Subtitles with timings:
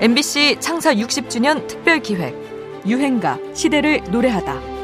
[0.00, 2.34] MBC 창사 60주년 특별 기획
[2.86, 4.74] 유행가 시대를 노래하다.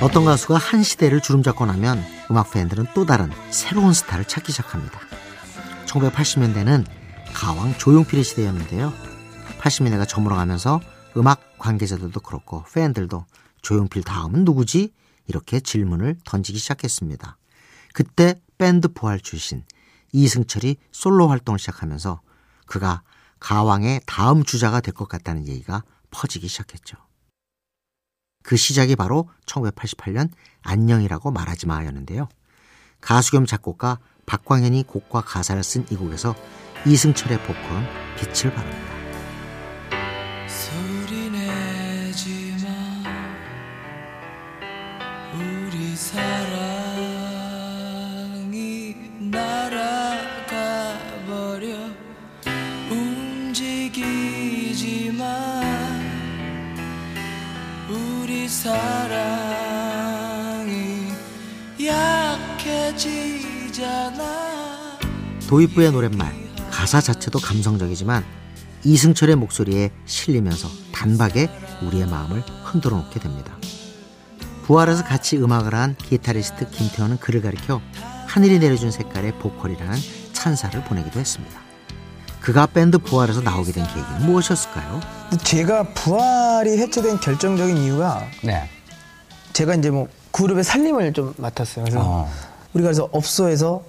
[0.00, 5.00] 어떤 가수가 한 시대를 주름잡고 나면 음악 팬들은 또 다른 새로운 스타를 찾기 시작합니다.
[5.86, 6.84] 1980년대는
[7.34, 9.07] 가왕 조용필의 시대였는데요.
[9.58, 10.80] 80년대가 저물어가면서
[11.16, 13.24] 음악 관계자들도 그렇고 팬들도
[13.62, 14.92] 조용필 다음은 누구지?
[15.26, 17.36] 이렇게 질문을 던지기 시작했습니다.
[17.92, 19.64] 그때 밴드 부활 출신
[20.12, 22.20] 이승철이 솔로 활동을 시작하면서
[22.66, 23.02] 그가
[23.40, 26.96] 가왕의 다음 주자가 될 것 같다는 얘기가 퍼지기 시작했죠.
[28.42, 30.30] 그 시작이 바로 1988년
[30.62, 32.28] 안녕이라고 말하지 마였는데요.
[33.00, 36.34] 가수 겸 작곡가 박광현이 곡과 가사를 쓴 이 곡에서
[36.86, 38.87] 이승철의 보컬은 빛을 발합니다.
[65.46, 66.32] 도입부의 노랫말,
[66.70, 68.24] 가사 자체도 감성적이지만
[68.84, 71.50] 이승철의 목소리에 실리면서 단박에
[71.82, 73.56] 우리의 마음을 흔들어 놓게 됩니다.
[74.64, 77.80] 부활에서 같이 음악을 한 기타리스트 김태원은 그를 가리켜
[78.26, 79.98] 하늘이 내려준 색깔의 보컬이라는
[80.32, 81.60] 찬사를 보내기도 했습니다.
[82.40, 85.00] 그가 밴드 부활에서 나오게 된 계기는 무엇이었을까요?
[85.44, 88.70] 제가 부활이 해체된 결정적인 이유가 네.
[89.52, 91.84] 제가 이제 뭐 그룹의 살림을 좀 맡았어요.
[91.84, 92.47] 그래서 어.
[92.74, 93.82] 우리가 그래서 업소에서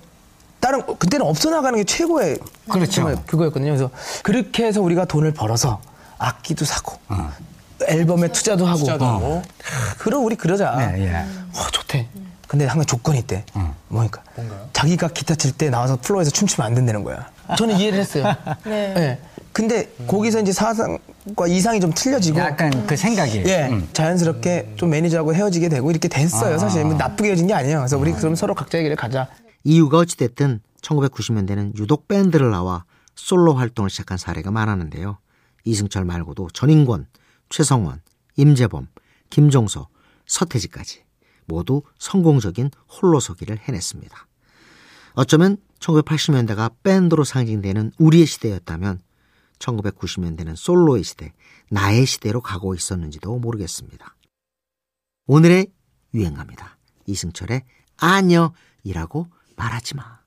[0.59, 2.37] 다른 그때는 업소 나가는 게 최고의
[2.69, 3.05] 그렇죠.
[3.25, 3.71] 그거였거든요.
[3.71, 3.89] 그래서
[4.23, 5.81] 그렇게 해서 우리가 돈을 벌어서
[6.17, 7.31] 악기도 사고 어.
[7.87, 9.41] 앨범에 투자도 하고, 투자도 하고.
[9.99, 10.75] 그럼 우리 그러자.
[10.75, 11.15] 네, 예.
[11.15, 12.07] 어, 좋대.
[12.45, 13.45] 근데 한 가지 조건이 있대.
[13.53, 13.73] 어.
[13.87, 14.21] 뭐니까?
[14.73, 17.29] 자기가 기타 칠 때 나와서 플로어에서 춤추면 안 된다는 거야.
[17.57, 18.25] 저는 이해를 했어요.
[18.65, 19.19] 네.
[19.53, 20.97] 근데 거기서 이제 사상
[21.35, 23.43] 과 이상이 좀 틀려지고 약간 그 생각이.
[23.45, 23.87] 예, 음.
[23.93, 26.57] 자연스럽게 좀 매니저하고 헤어지게 되고 이렇게 됐어요.
[26.57, 27.79] 사실 뭐 나쁘게 헤어진 게 아니에요.
[27.79, 29.27] 그래서 우리 그럼 서로 각자의 길을 가자.
[29.63, 32.85] 이유가 어찌됐든 1990년대는 유독 밴드를 나와
[33.15, 35.17] 솔로 활동을 시작한 사례가 많았는데요.
[35.65, 37.07] 이승철 말고도 전인권,
[37.49, 38.01] 최성원,
[38.37, 38.87] 임재범,
[39.29, 39.89] 김종서,
[40.25, 41.03] 서태지까지
[41.45, 44.27] 모두 성공적인 홀로서기를 해냈습니다.
[45.13, 49.01] 어쩌면 1980년대가 밴드로 상징되는 우리의 시대였다면
[49.59, 51.33] 1990년대는 솔로의 시대,
[51.69, 54.15] 나의 시대로 가고 있었는지도 모르겠습니다.
[55.27, 55.67] 오늘의
[56.13, 56.77] 유행가입니다.
[57.05, 57.63] 이승철의
[57.97, 60.18] 아녀이라고 말하지 마.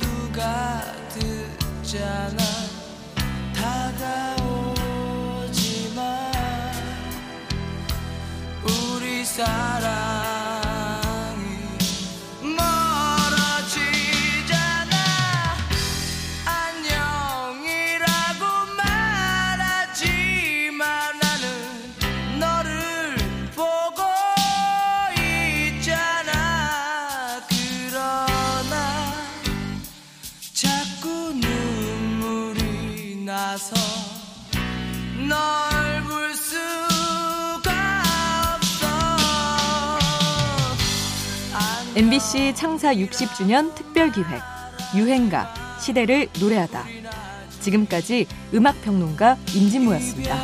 [0.00, 2.42] 누가 듣잖아.
[4.34, 5.58] 다가오지
[5.94, 6.32] 마
[8.64, 10.07] 우리 사랑
[33.58, 33.74] 나서
[35.28, 37.72] 널 볼 수가
[38.54, 38.86] 없어
[41.96, 44.28] MBC 창사 60주년 특별 기획
[44.94, 46.84] 유행가 시대를 노래하다.
[47.60, 50.36] 지금까지 음악 평론가 임진모였습니다.